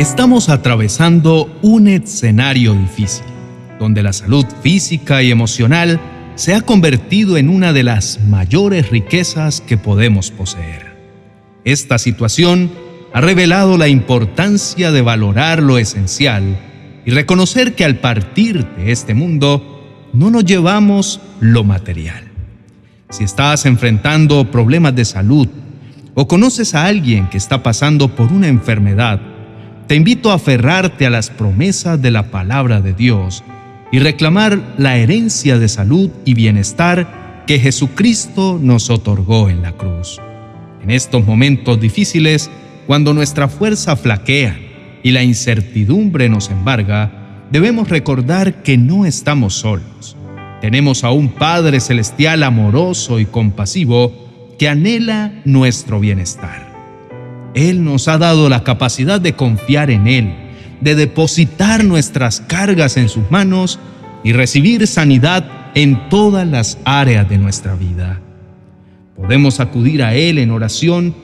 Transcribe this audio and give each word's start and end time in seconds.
Estamos 0.01 0.49
atravesando 0.49 1.49
un 1.63 1.87
escenario 1.87 2.75
difícil, 2.75 3.25
donde 3.79 4.03
la 4.03 4.13
salud 4.13 4.45
física 4.61 5.23
y 5.23 5.31
emocional 5.31 6.01
se 6.35 6.57
ha 6.57 6.63
convertido 6.63 7.37
en 7.37 7.51
una 7.51 7.73
de 7.73 7.85
las 7.85 8.21
mayores 8.23 8.91
riquezas 8.91 9.61
que 9.61 9.77
podemos 9.77 10.33
poseer. 10.33 10.97
Esta 11.65 11.99
situación 11.99 12.73
ha 13.13 13.21
revelado 13.21 13.79
la 13.79 13.87
importancia 13.87 14.91
de 14.91 15.03
valorar 15.03 15.63
lo 15.63 15.79
esencial 15.79 16.72
y 17.05 17.11
reconocer 17.11 17.75
que 17.75 17.85
al 17.85 17.97
partir 17.97 18.67
de 18.77 18.93
este 18.93 19.15
mundo 19.15 20.09
no 20.13 20.31
nos 20.31 20.45
llevamos 20.45 21.21
lo 21.41 21.65
material. 21.65 22.25
Si 23.11 23.25
estás 23.25 23.67
enfrentando 23.67 24.51
problemas 24.51 24.95
de 24.95 25.05
salud 25.05 25.49
o 26.15 26.29
conoces 26.29 26.75
a 26.75 26.87
alguien 26.87 27.29
que 27.29 27.39
está 27.39 27.63
pasando 27.63 28.15
por 28.15 28.33
una 28.33 28.49
enfermedad, 28.49 29.21
te 29.87 29.97
invito 29.97 30.31
a 30.31 30.35
aferrarte 30.35 31.07
a 31.07 31.11
las 31.11 31.31
promesas 31.31 32.01
de 32.01 32.11
la 32.11 32.31
palabra 32.31 32.81
de 32.81 32.93
Dios 32.93 33.43
y 33.91 33.99
reclamar 33.99 34.75
la 34.79 34.97
herencia 34.97 35.59
de 35.59 35.69
salud 35.69 36.11
y 36.25 36.35
bienestar 36.35 37.45
que 37.47 37.59
Jesucristo 37.59 38.59
nos 38.61 38.89
otorgó 38.89 39.51
en 39.51 39.63
la 39.63 39.73
cruz. 39.73 40.21
En 40.83 40.91
estos 40.91 41.27
momentos 41.27 41.81
difíciles, 41.81 42.51
cuando 42.87 43.13
nuestra 43.13 43.49
fuerza 43.49 43.97
flaquea 43.97 44.59
y 45.03 45.11
la 45.11 45.23
incertidumbre 45.23 46.29
nos 46.29 46.51
embarga, 46.51 47.47
debemos 47.51 47.89
recordar 47.89 48.63
que 48.63 48.79
no 48.79 49.05
estamos 49.05 49.55
solos. 49.55 50.17
Tenemos 50.61 51.03
a 51.05 51.11
un 51.11 51.29
Padre 51.31 51.81
Celestial 51.81 52.43
amoroso 52.43 53.19
y 53.19 53.27
compasivo 53.27 54.55
que 54.59 54.69
anhela 54.69 55.33
nuestro 55.45 55.99
bienestar. 55.99 56.73
Él 57.55 57.85
nos 57.85 58.09
ha 58.09 58.17
dado 58.17 58.49
la 58.49 58.63
capacidad 58.63 59.21
de 59.21 59.35
confiar 59.35 59.91
en 59.91 60.07
Él, 60.07 60.33
de 60.81 60.95
depositar 60.95 61.85
nuestras 61.85 62.41
cargas 62.41 62.97
en 62.97 63.09
sus 63.09 63.31
manos 63.31 63.79
y 64.25 64.33
recibir 64.33 64.87
sanidad 64.87 65.45
en 65.75 66.09
todas 66.09 66.47
las 66.47 66.79
áreas 66.85 67.29
de 67.29 67.39
nuestra 67.39 67.75
vida. 67.75 68.21
Podemos 69.17 69.61
acudir 69.61 70.03
a 70.03 70.15
Él 70.15 70.39
en 70.39 70.51
oración 70.51 71.15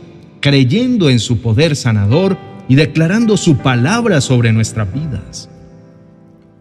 creyendo 0.41 1.11
en 1.11 1.19
su 1.19 1.41
poder 1.41 1.77
sanador 1.77 2.37
y 2.69 2.75
declarando 2.75 3.37
su 3.37 3.57
palabra 3.57 4.21
sobre 4.21 4.53
nuestras 4.53 4.93
vidas. 4.93 5.49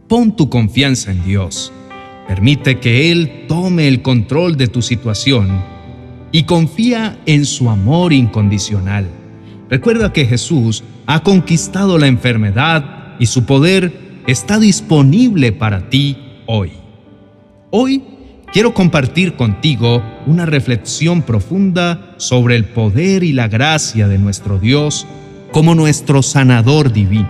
Pon 0.07 0.35
tu 0.35 0.49
confianza 0.49 1.11
en 1.11 1.23
Dios. 1.25 1.73
Permite 2.27 2.79
que 2.79 3.11
Él 3.11 3.45
tome 3.47 3.87
el 3.87 4.01
control 4.01 4.55
de 4.55 4.67
tu 4.67 4.81
situación 4.81 5.61
y 6.31 6.43
confía 6.43 7.19
en 7.25 7.45
su 7.45 7.69
amor 7.69 8.13
incondicional. 8.13 9.07
Recuerda 9.69 10.13
que 10.13 10.25
Jesús 10.25 10.83
ha 11.05 11.23
conquistado 11.23 11.97
la 11.97 12.07
enfermedad 12.07 13.15
y 13.19 13.25
su 13.25 13.45
poder 13.45 14.21
está 14.27 14.59
disponible 14.59 15.51
para 15.51 15.89
ti 15.89 16.17
hoy. 16.45 16.71
Hoy 17.69 18.03
quiero 18.53 18.73
compartir 18.73 19.35
contigo 19.35 20.01
una 20.25 20.45
reflexión 20.45 21.21
profunda 21.21 22.15
sobre 22.17 22.55
el 22.55 22.65
poder 22.65 23.23
y 23.23 23.33
la 23.33 23.49
gracia 23.49 24.07
de 24.07 24.17
nuestro 24.17 24.57
Dios 24.57 25.05
como 25.51 25.75
nuestro 25.75 26.21
sanador 26.21 26.91
divino. 26.91 27.29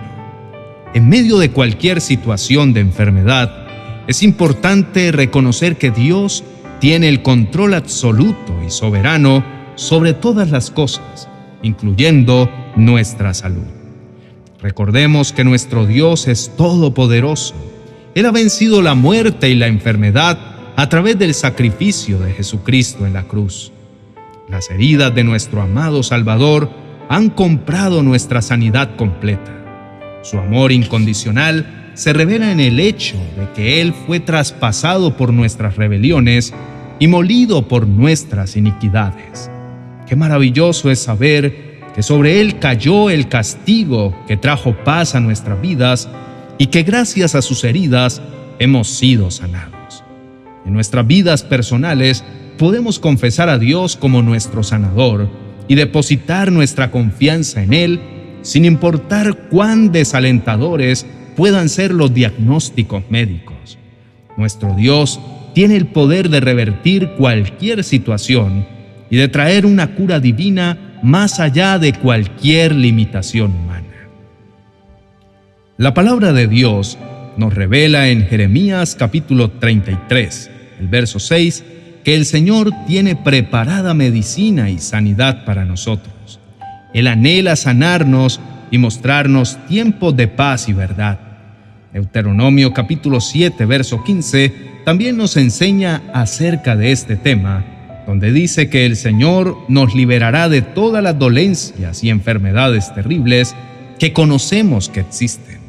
En 0.94 1.10
medio 1.10 1.38
de 1.38 1.52
cualquier 1.52 2.02
situación 2.02 2.74
de 2.74 2.82
enfermedad, 2.82 3.68
es 4.08 4.24
importante 4.24 5.12
reconocer 5.12 5.78
que 5.78 5.92
Dios 5.92 6.44
tiene 6.80 7.10
el 7.10 7.22
control 7.22 7.74
absoluto 7.74 8.54
y 8.66 8.70
soberano 8.70 9.44
sobre 9.76 10.14
todas 10.14 10.50
las 10.50 10.72
cosas 10.72 11.28
incluyendo 11.62 12.50
nuestra 12.76 13.34
salud. 13.34 13.66
Recordemos 14.62 15.34
que 15.34 15.44
nuestro 15.44 15.86
Dios 15.86 16.28
es 16.28 16.56
todopoderoso. 16.56 17.54
Él 18.16 18.26
ha 18.26 18.32
vencido 18.32 18.82
la 18.82 18.96
muerte 18.96 19.50
y 19.50 19.56
la 19.56 19.68
enfermedad 19.68 20.40
a 20.76 20.90
través 20.90 21.18
del 21.20 21.34
sacrificio 21.34 22.20
de 22.20 22.34
Jesucristo 22.34 23.06
en 23.06 23.14
la 23.14 23.24
cruz. 23.24 23.72
Las 24.50 24.70
heridas 24.70 25.14
de 25.14 25.24
nuestro 25.24 25.62
amado 25.62 26.04
Salvador 26.04 26.70
han 27.10 27.30
comprado 27.30 28.04
nuestra 28.04 28.42
sanidad 28.42 28.96
completa. 28.96 29.54
Su 30.24 30.38
amor 30.40 30.72
incondicional 30.72 31.92
se 31.94 32.14
revela 32.14 32.52
en 32.52 32.60
el 32.60 32.80
hecho 32.80 33.16
de 33.38 33.50
que 33.56 33.82
Él 33.82 33.94
fue 33.94 34.20
traspasado 34.20 35.16
por 35.16 35.34
nuestras 35.34 35.78
rebeliones 35.78 36.54
y 37.00 37.08
molido 37.08 37.68
por 37.68 37.88
nuestras 37.88 38.56
iniquidades. 38.56 39.50
Qué 40.06 40.16
maravilloso 40.16 40.92
es 40.92 41.00
saber 41.00 41.80
que 41.96 42.04
sobre 42.04 42.42
Él 42.42 42.60
cayó 42.60 43.10
el 43.10 43.28
castigo 43.28 44.16
que 44.28 44.38
trajo 44.38 44.76
paz 44.84 45.16
a 45.16 45.20
nuestras 45.20 45.60
vidas 45.62 46.10
y 46.58 46.68
que 46.68 46.84
gracias 46.84 47.36
a 47.36 47.42
sus 47.42 47.64
heridas 47.64 48.22
hemos 48.60 48.90
sido 48.90 49.32
sanados. 49.32 50.04
En 50.66 50.74
nuestras 50.74 51.08
vidas 51.08 51.44
personales 51.44 52.24
podemos 52.58 53.00
confesar 53.00 53.50
a 53.50 53.58
Dios 53.58 53.96
como 53.96 54.22
nuestro 54.22 54.64
sanador 54.64 55.30
y 55.68 55.76
depositar 55.76 56.52
nuestra 56.52 56.92
confianza 56.92 57.62
en 57.62 57.74
Él 57.74 58.00
sin 58.42 58.66
importar 58.66 59.50
cuán 59.50 59.92
desalentadores 59.92 61.06
puedan 61.36 61.70
ser 61.70 61.94
los 61.94 62.14
diagnósticos 62.14 63.04
médicos. 63.10 63.78
Nuestro 64.38 64.74
Dios 64.76 65.20
tiene 65.54 65.76
el 65.76 65.88
poder 65.88 66.30
de 66.30 66.40
revertir 66.40 67.10
cualquier 67.18 67.84
situación 67.84 68.66
y 69.10 69.18
de 69.18 69.28
traer 69.28 69.66
una 69.66 69.96
cura 69.96 70.20
divina 70.20 71.00
más 71.04 71.40
allá 71.40 71.80
de 71.80 71.94
cualquier 71.94 72.76
limitación 72.76 73.52
humana. 73.52 73.84
La 75.78 75.94
palabra 75.94 76.34
de 76.34 76.48
Dios 76.48 76.98
nos 77.38 77.54
revela 77.54 78.10
en 78.10 78.26
Jeremías 78.26 78.96
capítulo 78.96 79.52
33, 79.52 80.50
el 80.80 80.88
verso 80.88 81.20
6, 81.20 81.64
que 82.08 82.16
el 82.16 82.26
Señor 82.26 82.72
tiene 82.88 83.18
preparada 83.18 83.94
medicina 83.94 84.70
y 84.70 84.80
sanidad 84.80 85.44
para 85.44 85.66
nosotros. 85.66 86.40
Él 86.94 87.06
anhela 87.06 87.58
sanarnos 87.58 88.40
y 88.72 88.78
mostrarnos 88.78 89.58
tiempos 89.68 90.16
de 90.16 90.30
paz 90.30 90.70
y 90.70 90.74
verdad. 90.74 91.20
Deuteronomio 91.92 92.72
capítulo 92.72 93.20
7, 93.20 93.66
verso 93.66 94.06
15 94.06 94.54
también 94.86 95.18
nos 95.18 95.36
enseña 95.36 96.02
acerca 96.14 96.78
de 96.78 96.94
este 96.94 97.18
tema 97.18 97.66
donde 98.08 98.32
dice 98.32 98.70
que 98.70 98.86
el 98.86 98.96
Señor 98.96 99.58
nos 99.68 99.94
liberará 99.94 100.48
de 100.48 100.62
todas 100.62 101.04
las 101.04 101.20
dolencias 101.20 102.06
y 102.06 102.10
enfermedades 102.10 102.96
terribles 102.96 103.54
que 104.00 104.14
conocemos 104.14 104.88
que 104.88 105.02
existen. 105.02 105.60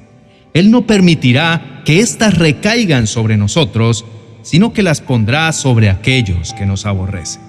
Él 0.54 0.70
no 0.70 0.86
permitirá 0.86 1.82
que 1.84 1.98
éstas 1.98 2.38
recaigan 2.38 3.08
sobre 3.08 3.36
nosotros, 3.36 4.04
sino 4.42 4.72
que 4.72 4.82
las 4.82 5.00
pondrá 5.00 5.52
sobre 5.52 5.90
aquellos 5.90 6.52
que 6.54 6.66
nos 6.66 6.86
aborrecen. 6.86 7.42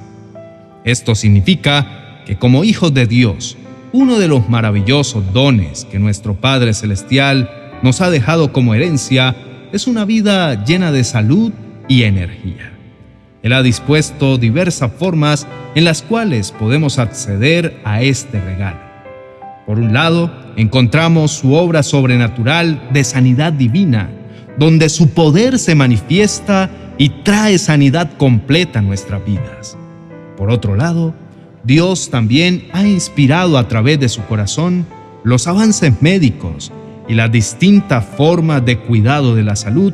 Esto 0.84 1.16
significa 1.16 2.24
que 2.26 2.38
como 2.38 2.64
hijos 2.64 2.94
de 2.94 3.06
Dios, 3.06 3.58
uno 3.92 4.20
de 4.20 4.28
los 4.28 4.50
maravillosos 4.50 5.34
dones 5.34 5.86
que 5.92 6.00
nuestro 6.00 6.36
Padre 6.36 6.74
Celestial 6.74 7.50
nos 7.82 8.02
ha 8.02 8.10
dejado 8.10 8.54
como 8.54 8.74
herencia 8.74 9.36
es 9.72 9.88
una 9.88 10.06
vida 10.06 10.64
llena 10.64 10.92
de 10.92 11.04
salud 11.04 11.52
y 11.88 12.04
energía. 12.04 12.72
Él 13.42 13.54
ha 13.54 13.64
dispuesto 13.64 14.38
diversas 14.38 14.92
formas 14.92 15.48
en 15.76 15.86
las 15.86 16.02
cuales 16.02 16.52
podemos 16.52 17.00
acceder 17.00 17.80
a 17.84 18.02
este 18.02 18.42
regalo. 18.42 18.80
Por 19.66 19.80
un 19.80 19.94
lado, 19.94 20.32
encontramos 20.56 21.32
su 21.32 21.54
obra 21.54 21.84
sobrenatural 21.84 22.90
de 22.92 23.04
sanidad 23.04 23.54
divina, 23.54 24.10
donde 24.58 24.90
su 24.90 25.12
poder 25.12 25.58
se 25.58 25.76
manifiesta 25.76 26.70
y 27.00 27.10
trae 27.10 27.58
sanidad 27.58 28.12
completa 28.18 28.80
a 28.80 28.82
nuestras 28.84 29.26
vidas. 29.26 29.78
Por 30.38 30.52
otro 30.52 30.76
lado, 30.76 31.16
Dios 31.64 32.10
también 32.12 32.68
ha 32.74 32.86
inspirado 32.86 33.58
a 33.58 33.68
través 33.68 34.00
de 34.00 34.10
su 34.10 34.22
corazón 34.26 34.86
los 35.24 35.48
avances 35.48 36.02
médicos 36.02 36.72
y 37.08 37.16
las 37.16 37.32
distintas 37.32 38.06
formas 38.06 38.64
de 38.66 38.78
cuidado 38.78 39.34
de 39.34 39.44
la 39.44 39.56
salud 39.56 39.94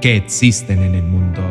que 0.00 0.16
existen 0.16 0.82
en 0.82 0.94
el 0.94 1.04
mundo. 1.04 1.42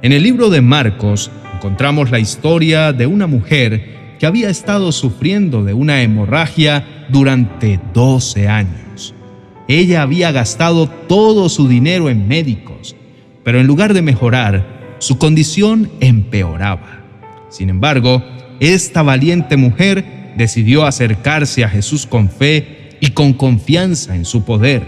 En 0.00 0.12
el 0.12 0.22
libro 0.22 0.48
de 0.48 0.60
Marcos 0.60 1.30
encontramos 1.56 2.10
la 2.10 2.20
historia 2.20 2.92
de 2.92 3.06
una 3.06 3.26
mujer 3.26 4.16
que 4.20 4.26
había 4.26 4.48
estado 4.48 4.92
sufriendo 4.92 5.64
de 5.64 5.74
una 5.74 6.02
hemorragia 6.02 7.06
durante 7.08 7.80
12 7.92 8.48
años. 8.48 9.12
Ella 9.66 10.02
había 10.02 10.30
gastado 10.30 10.88
todo 10.88 11.48
su 11.48 11.66
dinero 11.68 12.10
en 12.10 12.28
médicos, 12.28 12.96
pero 13.44 13.60
en 13.60 13.66
lugar 13.66 13.94
de 13.94 14.02
mejorar, 14.02 14.96
su 14.98 15.18
condición 15.18 15.90
empeoraba. 16.00 17.00
Sin 17.48 17.68
embargo, 17.70 18.22
esta 18.60 19.02
valiente 19.02 19.56
mujer 19.56 20.32
decidió 20.36 20.84
acercarse 20.84 21.64
a 21.64 21.68
Jesús 21.68 22.06
con 22.06 22.28
fe 22.30 22.96
y 23.00 23.10
con 23.10 23.32
confianza 23.32 24.14
en 24.14 24.24
su 24.24 24.44
poder. 24.44 24.86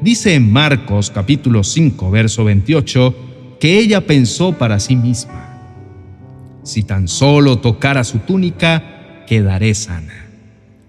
dice 0.00 0.34
en 0.34 0.52
Marcos 0.52 1.10
capítulo 1.10 1.64
5, 1.64 2.10
verso 2.10 2.44
28, 2.44 3.56
que 3.60 3.78
ella 3.78 4.06
pensó 4.06 4.52
para 4.52 4.78
sí 4.78 4.94
misma, 4.94 5.48
si 6.62 6.84
tan 6.84 7.08
solo 7.08 7.58
tocara 7.58 8.04
su 8.04 8.18
túnica, 8.20 9.24
quedaré 9.26 9.74
sana. 9.74 10.26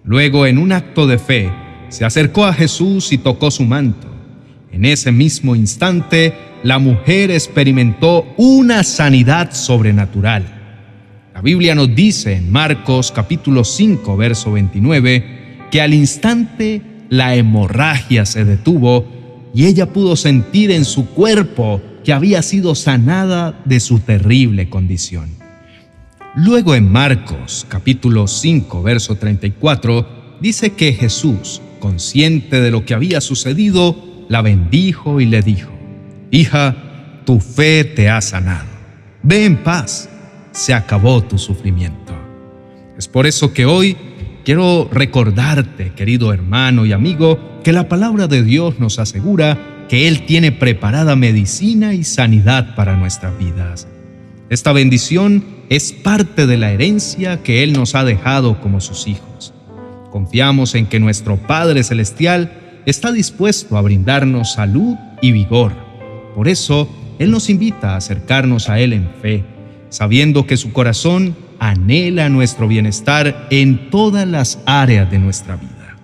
Luego, 0.03 0.45
en 0.45 0.57
un 0.57 0.71
acto 0.71 1.07
de 1.07 1.17
fe, 1.17 1.51
se 1.89 2.05
acercó 2.05 2.45
a 2.45 2.53
Jesús 2.53 3.11
y 3.11 3.17
tocó 3.17 3.49
su 3.49 3.63
manto. 3.63 4.07
En 4.71 4.85
ese 4.85 5.11
mismo 5.11 5.55
instante, 5.55 6.33
la 6.63 6.79
mujer 6.79 7.31
experimentó 7.31 8.25
una 8.37 8.83
sanidad 8.83 9.53
sobrenatural. 9.53 10.45
La 11.33 11.41
Biblia 11.41 11.73
nos 11.73 11.95
dice 11.95 12.33
en 12.33 12.51
Marcos 12.51 13.11
capítulo 13.11 13.63
5, 13.63 14.17
verso 14.17 14.51
29, 14.51 15.67
que 15.71 15.81
al 15.81 15.93
instante 15.93 16.81
la 17.09 17.35
hemorragia 17.35 18.25
se 18.25 18.43
detuvo 18.43 19.07
y 19.53 19.65
ella 19.65 19.93
pudo 19.93 20.15
sentir 20.15 20.71
en 20.71 20.83
su 20.83 21.07
cuerpo 21.07 21.81
que 22.03 22.13
había 22.13 22.41
sido 22.41 22.75
sanada 22.75 23.61
de 23.65 23.79
su 23.79 23.99
terrible 23.99 24.69
condición. 24.69 25.29
Luego 26.35 26.75
en 26.75 26.91
Marcos 26.91 27.65
capítulo 27.69 28.27
5, 28.27 28.83
verso 28.83 29.15
34, 29.15 30.37
dice 30.41 30.71
que 30.71 30.93
Jesús, 30.93 31.61
consciente 31.79 32.61
de 32.61 32.71
lo 32.71 32.85
que 32.85 32.93
había 32.93 33.21
sucedido, 33.21 33.95
la 34.27 34.41
bendijo 34.41 35.21
y 35.21 35.25
le 35.25 35.41
dijo, 35.41 35.78
Hija, 36.31 36.75
tu 37.25 37.39
fe 37.39 37.83
te 37.83 38.09
ha 38.09 38.21
sanado. 38.21 38.67
Ve 39.23 39.45
en 39.45 39.57
paz, 39.57 40.09
se 40.51 40.73
acabó 40.73 41.23
tu 41.23 41.37
sufrimiento. 41.37 42.13
Es 42.97 43.07
por 43.07 43.25
eso 43.25 43.53
que 43.53 43.65
hoy 43.65 43.97
quiero 44.45 44.89
recordarte, 44.91 45.93
querido 45.93 46.33
hermano 46.33 46.85
y 46.85 46.91
amigo, 46.91 47.59
que 47.63 47.73
la 47.73 47.89
palabra 47.89 48.27
de 48.27 48.43
Dios 48.43 48.79
nos 48.79 48.99
asegura 48.99 49.85
que 49.89 50.07
Él 50.07 50.25
tiene 50.25 50.51
preparada 50.51 51.15
medicina 51.15 51.93
y 51.93 52.03
sanidad 52.03 52.75
para 52.75 52.95
nuestras 52.95 53.37
vidas. 53.37 53.87
Esta 54.49 54.71
bendición 54.71 55.43
es 55.69 55.93
parte 55.93 56.45
de 56.45 56.57
la 56.57 56.71
herencia 56.71 57.41
que 57.41 57.63
Él 57.63 57.73
nos 57.73 57.95
ha 57.95 58.03
dejado 58.03 58.61
como 58.61 58.81
sus 58.81 59.07
hijos. 59.07 59.53
Confiamos 60.11 60.75
en 60.75 60.85
que 60.85 60.99
nuestro 60.99 61.37
Padre 61.37 61.83
Celestial 61.83 62.81
está 62.85 63.11
dispuesto 63.11 63.77
a 63.77 63.81
brindarnos 63.81 64.53
salud 64.53 64.95
y 65.21 65.31
vigor. 65.31 65.88
Por 66.35 66.47
eso, 66.47 66.89
Él 67.19 67.31
nos 67.31 67.49
invita 67.49 67.93
a 67.93 67.97
acercarnos 67.97 68.69
a 68.69 68.79
Él 68.79 68.93
en 68.93 69.09
fe, 69.21 69.43
sabiendo 69.89 70.45
que 70.45 70.57
su 70.57 70.71
corazón 70.71 71.35
anhela 71.59 72.29
nuestro 72.29 72.67
bienestar 72.67 73.47
en 73.49 73.89
todas 73.89 74.27
las 74.27 74.59
áreas 74.65 75.09
de 75.11 75.19
nuestra 75.19 75.55
vida. 75.55 75.97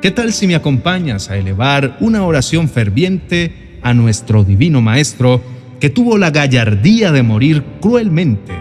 ¿Qué 0.00 0.10
tal 0.10 0.32
si 0.32 0.46
me 0.46 0.54
acompañas 0.54 1.30
a 1.30 1.36
elevar 1.36 1.96
una 2.00 2.24
oración 2.24 2.68
ferviente 2.68 3.78
a 3.82 3.94
nuestro 3.94 4.44
Divino 4.44 4.80
Maestro 4.80 5.42
que 5.80 5.90
tuvo 5.90 6.16
la 6.18 6.30
gallardía 6.30 7.12
de 7.12 7.22
morir 7.22 7.64
cruelmente 7.80 8.52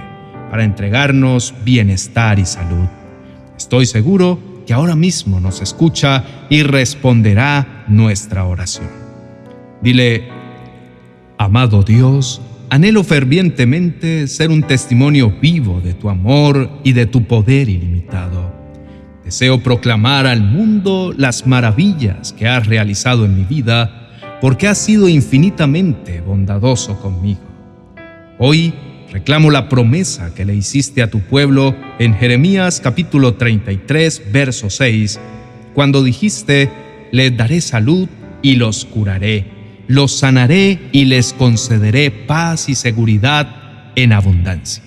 para 0.50 0.64
entregarnos 0.64 1.54
bienestar 1.64 2.40
y 2.40 2.46
salud? 2.46 2.88
Estoy 3.58 3.86
seguro 3.86 4.40
que 4.66 4.74
ahora 4.74 4.96
mismo 4.96 5.40
nos 5.40 5.62
escucha 5.62 6.24
y 6.50 6.64
responderá 6.64 7.86
nuestra 7.88 8.46
oración. 8.46 8.90
Dile, 9.82 10.30
amado 11.38 11.84
Dios, 11.84 12.42
anhelo 12.70 13.04
fervientemente 13.04 14.28
ser 14.28 14.50
un 14.50 14.64
testimonio 14.64 15.34
vivo 15.42 15.82
de 15.82 15.94
tu 15.94 16.10
amor 16.10 16.70
y 16.84 16.94
de 16.94 17.06
tu 17.06 17.24
poder 17.24 17.70
ilimitado. 17.70 18.54
Deseo 19.24 19.62
proclamar 19.62 20.28
al 20.28 20.42
mundo 20.42 21.14
las 21.18 21.48
maravillas 21.48 22.34
que 22.34 22.48
has 22.48 22.68
realizado 22.68 23.26
en 23.26 23.36
mi 23.36 23.44
vida 23.44 24.10
porque 24.40 24.68
has 24.68 24.78
sido 24.78 25.10
infinitamente 25.10 26.22
bondadoso 26.22 27.00
conmigo. 27.00 27.42
Hoy 28.38 28.74
reclamo 29.12 29.50
la 29.50 29.70
promesa 29.70 30.34
que 30.36 30.46
le 30.46 30.56
hiciste 30.56 31.02
a 31.02 31.10
tu 31.10 31.22
pueblo 31.22 31.76
en 32.00 32.14
Jeremías 32.16 32.80
capítulo 32.84 33.36
33, 33.36 34.32
verso 34.32 34.70
6, 34.70 35.20
cuando 35.74 36.04
dijiste, 36.04 36.70
les 37.12 37.36
daré 37.36 37.62
salud 37.62 38.08
y 38.42 38.56
los 38.58 38.86
curaré, 38.86 39.55
los 39.88 40.18
sanaré 40.18 40.80
y 40.92 41.06
les 41.06 41.34
concederé 41.34 42.12
paz 42.12 42.70
y 42.70 42.76
seguridad 42.76 43.92
en 43.96 44.14
abundancia. 44.14 44.84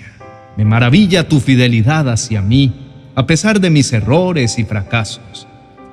Me 0.57 0.65
maravilla 0.65 1.29
tu 1.29 1.41
fidelidad 1.41 2.09
hacia 2.09 2.43
mí, 2.43 2.73
a 3.15 3.27
pesar 3.27 3.61
de 3.61 3.71
mis 3.71 3.93
errores 3.93 4.59
y 4.59 4.65
fracasos. 4.65 5.47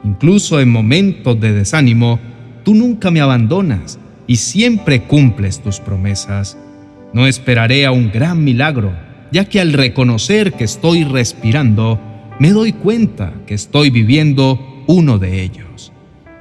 Incluso 0.03 0.59
en 0.59 0.69
momentos 0.69 1.39
de 1.39 1.53
desánimo, 1.53 2.19
tú 2.63 2.73
nunca 2.73 3.11
me 3.11 3.21
abandonas 3.21 3.99
y 4.27 4.37
siempre 4.37 5.03
cumples 5.03 5.61
tus 5.61 5.79
promesas. 5.79 6.57
No 7.13 7.27
esperaré 7.27 7.85
a 7.85 7.91
un 7.91 8.11
gran 8.11 8.43
milagro, 8.43 8.93
ya 9.31 9.45
que 9.45 9.61
al 9.61 9.73
reconocer 9.73 10.53
que 10.53 10.63
estoy 10.63 11.03
respirando, 11.03 11.99
me 12.39 12.51
doy 12.51 12.73
cuenta 12.73 13.33
que 13.45 13.53
estoy 13.53 13.89
viviendo 13.89 14.83
uno 14.87 15.17
de 15.17 15.41
ellos. 15.41 15.91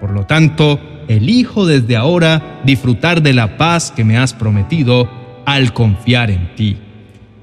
Por 0.01 0.11
lo 0.11 0.27
tanto, 0.27 0.81
elijo 1.09 1.67
desde 1.67 1.97
ahora 1.97 2.61
disfrutar 2.65 3.23
de 3.23 3.33
la 3.33 3.57
paz 3.57 3.93
que 3.95 4.05
me 4.05 4.17
has 4.17 4.33
prometido 4.33 5.11
al 5.47 5.73
confiar 5.73 6.31
en 6.31 6.55
ti. 6.55 6.77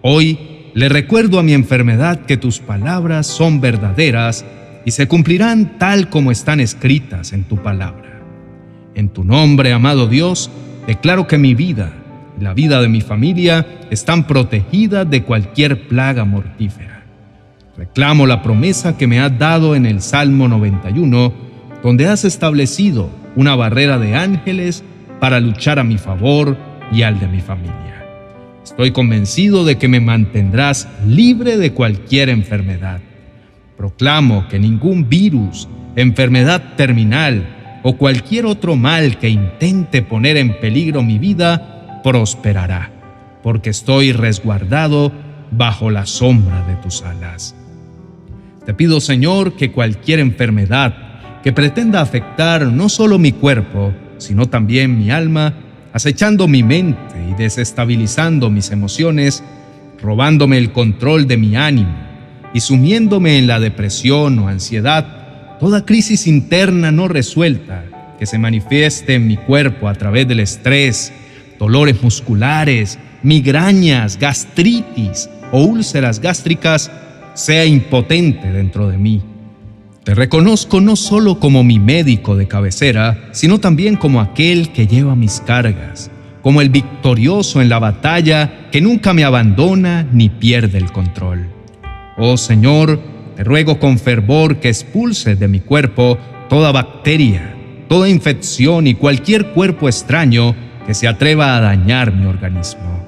Hoy 0.02 0.40
le 0.74 0.90
recuerdo 0.90 1.40
a 1.40 1.44
mi 1.44 1.54
enfermedad 1.54 2.22
que 2.22 2.38
tus 2.38 2.60
palabras 2.60 3.28
son 3.28 3.62
verdaderas 3.62 4.46
y 4.86 4.92
se 4.92 5.08
cumplirán 5.08 5.78
tal 5.78 6.10
como 6.10 6.32
están 6.32 6.60
escritas 6.60 7.34
en 7.34 7.44
tu 7.44 7.58
palabra. 7.58 8.22
En 8.96 9.10
tu 9.10 9.24
nombre, 9.24 9.74
amado 9.74 10.08
Dios, 10.08 10.50
declaro 10.88 11.28
que 11.28 11.38
mi 11.38 11.54
vida 11.54 11.94
la 12.42 12.54
vida 12.54 12.82
de 12.82 12.90
mi 12.90 13.02
familia 13.02 13.66
están 13.92 14.26
protegidas 14.26 15.10
de 15.10 15.24
cualquier 15.24 15.88
plaga 15.88 16.26
mortífera. 16.26 17.04
Reclamo 17.78 18.26
la 18.26 18.42
promesa 18.42 18.98
que 18.98 19.08
me 19.08 19.20
has 19.20 19.38
dado 19.38 19.76
en 19.76 19.86
el 19.86 20.02
Salmo 20.02 20.48
91, 20.48 21.34
donde 21.84 22.08
has 22.08 22.26
establecido 22.26 23.10
una 23.36 23.56
barrera 23.56 23.98
de 23.98 24.16
ángeles 24.16 24.84
para 25.20 25.40
luchar 25.40 25.80
a 25.80 25.84
mi 25.84 25.98
favor 25.98 26.58
y 26.92 27.04
al 27.04 27.20
de 27.20 27.28
mi 27.28 27.40
familia. 27.40 28.06
Estoy 28.64 28.92
convencido 28.92 29.66
de 29.66 29.78
que 29.78 29.88
me 29.88 30.00
mantendrás 30.00 30.88
libre 31.06 31.58
de 31.58 31.74
cualquier 31.74 32.30
enfermedad. 32.30 33.02
Proclamo 33.78 34.48
que 34.48 34.60
ningún 34.60 35.10
virus, 35.10 35.68
enfermedad 35.96 36.76
terminal 36.76 37.80
o 37.84 37.98
cualquier 37.98 38.46
otro 38.46 38.76
mal 38.76 39.18
que 39.18 39.30
intente 39.30 40.02
poner 40.02 40.38
en 40.38 40.60
peligro 40.60 41.04
mi 41.04 41.18
vida 41.18 42.02
prosperará, 42.04 42.92
porque 43.44 43.72
estoy 43.72 44.12
resguardado 44.12 45.12
bajo 45.52 45.90
la 45.90 46.06
sombra 46.06 46.66
de 46.68 46.76
tus 46.76 47.02
alas. 47.04 47.56
Te 48.66 48.74
pido, 48.74 49.02
Señor, 49.02 49.54
que 49.54 49.72
cualquier 49.72 50.20
enfermedad 50.20 51.11
que 51.44 51.52
pretenda 51.52 52.02
afectar 52.02 52.68
no 52.68 52.90
solo 52.90 53.18
mi 53.18 53.32
cuerpo, 53.32 53.94
sino 54.18 54.48
también 54.48 54.98
mi 54.98 55.10
alma, 55.10 55.54
acechando 55.94 56.48
mi 56.48 56.64
mente 56.64 57.16
y 57.30 57.34
desestabilizando 57.34 58.50
mis 58.50 58.72
emociones, 58.72 59.44
robándome 60.02 60.58
el 60.58 60.72
control 60.72 61.28
de 61.28 61.38
mi 61.38 61.56
ánimo 61.56 61.96
y 62.54 62.60
sumiéndome 62.60 63.38
en 63.38 63.48
la 63.48 63.60
depresión 63.60 64.38
o 64.40 64.48
ansiedad, 64.48 65.58
toda 65.60 65.86
crisis 65.86 66.28
interna 66.28 66.92
no 66.92 67.08
resuelta 67.08 67.86
que 68.20 68.26
se 68.26 68.38
manifieste 68.38 69.16
en 69.16 69.28
mi 69.28 69.38
cuerpo 69.38 69.88
a 69.88 69.96
través 69.96 70.28
del 70.28 70.42
estrés, 70.42 71.12
dolores 71.58 72.02
musculares, 72.04 73.00
migrañas, 73.24 74.18
gastritis 74.18 75.30
o 75.52 75.64
úlceras 75.64 76.20
gástricas, 76.20 76.92
sea 77.34 77.66
impotente 77.66 78.52
dentro 78.52 78.90
de 78.90 78.98
mí. 78.98 79.31
Te 80.04 80.16
reconozco 80.16 80.82
no 80.82 80.96
solo 80.96 81.40
como 81.40 81.64
mi 81.64 81.78
médico 81.78 82.36
de 82.36 82.48
cabecera, 82.48 83.30
sino 83.34 83.60
también 83.60 83.98
como 83.98 84.20
aquel 84.20 84.72
que 84.72 84.88
lleva 84.88 85.16
mis 85.16 85.42
cargas, 85.42 86.10
como 86.42 86.62
el 86.62 86.70
victorioso 86.70 87.62
en 87.62 87.70
la 87.70 87.78
batalla 87.78 88.68
que 88.72 88.82
nunca 88.82 89.14
me 89.14 89.24
abandona 89.24 90.08
ni 90.12 90.30
pierde 90.30 90.80
el 90.80 90.92
control. 90.92 91.48
Oh 92.18 92.36
Señor, 92.36 93.00
te 93.36 93.44
ruego 93.44 93.78
con 93.78 94.00
fervor 94.00 94.60
que 94.60 94.70
expulses 94.70 95.40
de 95.40 95.48
mi 95.48 95.60
cuerpo 95.60 96.18
toda 96.50 96.72
bacteria, 96.72 97.56
toda 97.88 98.10
infección 98.10 98.88
y 98.88 98.96
cualquier 98.96 99.52
cuerpo 99.52 99.88
extraño 99.88 100.56
que 100.88 100.96
se 100.96 101.08
atreva 101.08 101.56
a 101.56 101.62
dañar 101.62 102.12
mi 102.12 102.26
organismo, 102.26 103.06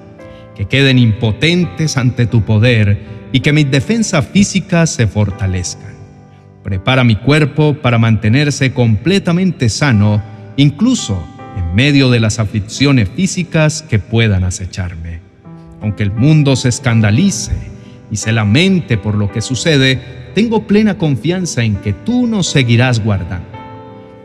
que 0.56 0.66
queden 0.66 1.00
impotentes 1.00 1.98
ante 1.98 2.28
tu 2.28 2.44
poder 2.44 3.30
y 3.32 3.40
que 3.40 3.52
mis 3.52 3.72
defensas 3.72 4.28
físicas 4.28 4.92
se 4.92 5.08
fortalezcan. 5.08 6.03
Prepara 6.64 7.04
mi 7.04 7.18
cuerpo 7.18 7.76
para 7.76 7.98
mantenerse 7.98 8.74
completamente 8.74 9.68
sano, 9.68 10.24
incluso 10.56 11.22
en 11.58 11.76
medio 11.76 12.10
de 12.10 12.22
las 12.22 12.40
aflicciones 12.40 13.10
físicas 13.10 13.82
que 13.82 14.00
puedan 14.00 14.46
acecharme. 14.46 15.20
Aunque 15.82 16.04
el 16.04 16.12
mundo 16.12 16.56
se 16.56 16.70
escandalice 16.70 17.52
y 18.10 18.16
se 18.16 18.32
lamente 18.32 18.98
por 18.98 19.16
lo 19.16 19.30
que 19.30 19.42
sucede, 19.42 20.00
tengo 20.34 20.66
plena 20.66 20.98
confianza 20.98 21.64
en 21.64 21.76
que 21.76 21.92
tú 21.92 22.28
nos 22.28 22.48
seguirás 22.48 23.04
guardando. 23.04 23.48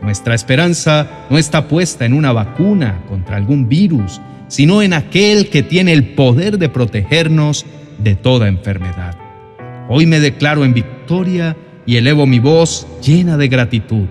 Nuestra 0.01 0.33
esperanza 0.33 1.25
no 1.29 1.37
está 1.37 1.67
puesta 1.67 2.05
en 2.05 2.13
una 2.13 2.31
vacuna 2.31 3.01
contra 3.09 3.35
algún 3.35 3.67
virus, 3.67 4.21
sino 4.47 4.81
en 4.81 4.93
aquel 4.93 5.49
que 5.49 5.61
tiene 5.61 5.91
el 5.91 6.15
poder 6.15 6.57
de 6.57 6.69
protegernos 6.69 7.65
de 7.97 8.15
toda 8.15 8.47
enfermedad. 8.47 9.17
Hoy 9.89 10.05
me 10.05 10.21
declaro 10.21 10.63
en 10.63 10.73
victoria 10.73 11.57
y 11.89 11.97
elevo 11.97 12.27
mi 12.27 12.37
voz 12.37 12.85
llena 13.03 13.35
de 13.35 13.47
gratitud. 13.47 14.05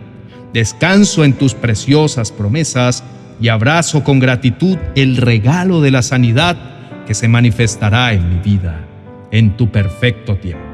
Descanso 0.53 1.23
en 1.23 1.35
tus 1.35 1.55
preciosas 1.55 2.33
promesas 2.33 3.05
y 3.41 3.51
abrazo 3.51 4.03
con 4.03 4.19
gratitud 4.19 4.77
el 4.97 5.17
regalo 5.17 5.81
de 5.81 5.93
la 5.93 6.03
sanidad 6.03 6.59
que 7.07 7.15
se 7.15 7.29
manifestará 7.29 8.13
en 8.15 8.29
mi 8.31 8.41
vida, 8.41 8.85
en 9.31 9.57
tu 9.57 9.71
perfecto 9.71 10.35
tiempo. 10.39 10.65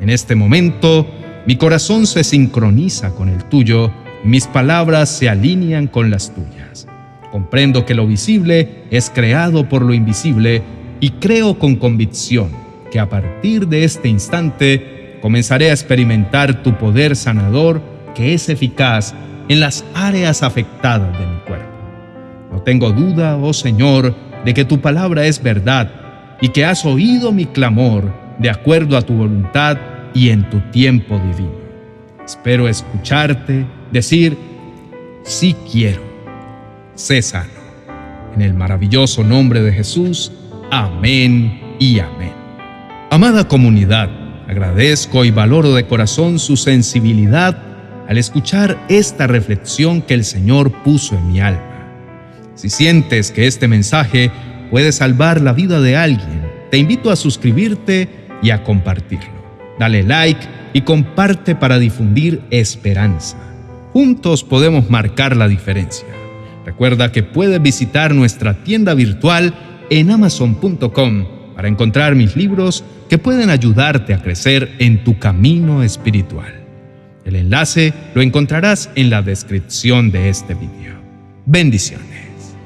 En 0.00 0.08
este 0.08 0.34
momento, 0.34 1.06
mi 1.46 1.56
corazón 1.56 2.06
se 2.06 2.24
sincroniza 2.24 3.10
con 3.10 3.28
el 3.28 3.44
tuyo 3.44 3.92
y 4.24 4.28
mis 4.28 4.46
palabras 4.46 5.10
se 5.10 5.28
alinean 5.28 5.86
con 5.86 6.10
las 6.10 6.34
tuyas. 6.34 6.86
Comprendo 7.30 7.84
que 7.84 7.92
lo 7.92 8.06
visible 8.06 8.84
es 8.90 9.10
creado 9.10 9.68
por 9.68 9.82
lo 9.82 9.92
invisible 9.92 10.62
y 10.98 11.10
creo 11.10 11.58
con 11.58 11.76
convicción 11.76 12.48
que 12.90 13.00
a 13.00 13.10
partir 13.10 13.68
de 13.68 13.84
este 13.84 14.08
instante 14.08 15.01
comenzaré 15.22 15.70
a 15.70 15.72
experimentar 15.72 16.62
tu 16.62 16.76
poder 16.76 17.14
sanador 17.16 17.80
que 18.14 18.34
es 18.34 18.48
eficaz 18.48 19.14
en 19.48 19.60
las 19.60 19.84
áreas 19.94 20.42
afectadas 20.42 21.16
de 21.18 21.26
mi 21.26 21.38
cuerpo. 21.46 21.72
No 22.50 22.60
tengo 22.62 22.90
duda, 22.90 23.36
oh 23.36 23.52
Señor, 23.52 24.14
de 24.44 24.52
que 24.52 24.64
tu 24.64 24.80
palabra 24.80 25.24
es 25.24 25.42
verdad 25.42 25.90
y 26.40 26.48
que 26.48 26.64
has 26.64 26.84
oído 26.84 27.32
mi 27.32 27.46
clamor 27.46 28.12
de 28.38 28.50
acuerdo 28.50 28.96
a 28.96 29.02
tu 29.02 29.14
voluntad 29.14 29.78
y 30.12 30.30
en 30.30 30.50
tu 30.50 30.60
tiempo 30.72 31.18
divino. 31.18 31.62
Espero 32.24 32.68
escucharte 32.68 33.64
decir, 33.92 34.36
sí 35.22 35.54
quiero, 35.70 36.02
sé 36.94 37.22
sano. 37.22 37.50
En 38.34 38.42
el 38.42 38.54
maravilloso 38.54 39.22
nombre 39.22 39.62
de 39.62 39.72
Jesús, 39.72 40.32
amén 40.70 41.76
y 41.78 42.00
amén. 42.00 42.32
Amada 43.10 43.46
comunidad, 43.46 44.10
agradezco 44.52 45.24
y 45.24 45.30
valoro 45.30 45.74
de 45.74 45.86
corazón 45.86 46.38
su 46.38 46.56
sensibilidad 46.56 47.56
al 48.08 48.18
escuchar 48.18 48.78
esta 48.88 49.26
reflexión 49.26 50.02
que 50.02 50.14
el 50.14 50.24
Señor 50.24 50.70
puso 50.82 51.16
en 51.16 51.32
mi 51.32 51.40
alma. 51.40 51.62
Si 52.54 52.70
sientes 52.70 53.30
que 53.30 53.46
este 53.46 53.68
mensaje 53.68 54.30
puede 54.70 54.92
salvar 54.92 55.40
la 55.40 55.52
vida 55.52 55.80
de 55.80 55.96
alguien, 55.96 56.42
te 56.70 56.78
invito 56.78 57.10
a 57.10 57.16
suscribirte 57.16 58.08
y 58.42 58.50
a 58.50 58.62
compartirlo. 58.62 59.32
Dale 59.78 60.02
like 60.02 60.46
y 60.72 60.82
comparte 60.82 61.54
para 61.54 61.78
difundir 61.78 62.42
esperanza. 62.50 63.36
Juntos 63.92 64.44
podemos 64.44 64.88
marcar 64.90 65.36
la 65.36 65.48
diferencia. 65.48 66.08
Recuerda 66.64 67.10
que 67.10 67.22
puedes 67.22 67.60
visitar 67.60 68.14
nuestra 68.14 68.62
tienda 68.64 68.94
virtual 68.94 69.54
en 69.90 70.10
amazon.com 70.10 71.41
para 71.62 71.70
encontrar 71.70 72.16
mis 72.16 72.34
libros 72.34 72.82
que 73.08 73.18
pueden 73.18 73.48
ayudarte 73.48 74.14
a 74.14 74.20
crecer 74.20 74.74
en 74.80 75.04
tu 75.04 75.20
camino 75.20 75.84
espiritual. 75.84 76.52
El 77.24 77.36
enlace 77.36 77.94
lo 78.16 78.20
encontrarás 78.20 78.90
en 78.96 79.10
la 79.10 79.22
descripción 79.22 80.10
de 80.10 80.28
este 80.28 80.54
video. 80.54 80.96
Bendiciones. 81.46 82.56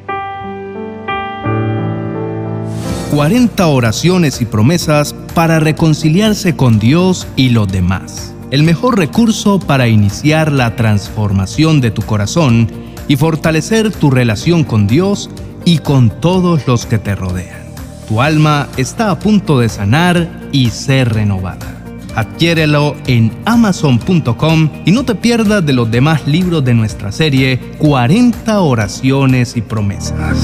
40 3.10 3.66
oraciones 3.66 4.40
y 4.40 4.46
promesas 4.46 5.14
para 5.34 5.60
reconciliarse 5.60 6.56
con 6.56 6.78
Dios 6.78 7.26
y 7.36 7.50
los 7.50 7.68
demás. 7.70 8.34
El 8.50 8.62
mejor 8.62 8.96
recurso 8.98 9.60
para 9.60 9.88
iniciar 9.88 10.50
la 10.50 10.74
transformación 10.74 11.82
de 11.82 11.90
tu 11.90 12.00
corazón 12.00 12.70
y 13.08 13.16
fortalecer 13.16 13.90
tu 13.90 14.10
relación 14.10 14.64
con 14.64 14.86
Dios 14.86 15.28
y 15.66 15.80
con 15.80 16.08
todos 16.08 16.66
los 16.66 16.86
que 16.86 16.96
te 16.96 17.14
rodean. 17.14 17.65
Tu 18.08 18.20
alma 18.20 18.68
está 18.76 19.10
a 19.10 19.18
punto 19.18 19.58
de 19.58 19.68
sanar 19.68 20.28
y 20.52 20.70
ser 20.70 21.12
renovada. 21.12 21.66
Adquiérelo 22.14 22.96
en 23.06 23.30
amazon.com 23.44 24.70
y 24.86 24.92
no 24.92 25.04
te 25.04 25.14
pierdas 25.14 25.66
de 25.66 25.72
los 25.72 25.90
demás 25.90 26.26
libros 26.26 26.64
de 26.64 26.72
nuestra 26.72 27.12
serie 27.12 27.58
40 27.78 28.60
oraciones 28.60 29.56
y 29.56 29.60
promesas. 29.60 30.38